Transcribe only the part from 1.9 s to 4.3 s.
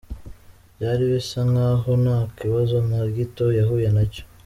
ntakibazo na gito yahuye nacyo.